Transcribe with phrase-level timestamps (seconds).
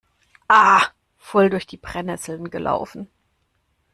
[0.49, 0.87] Ah,
[1.19, 3.07] voll durch die Brennnesseln gelaufen!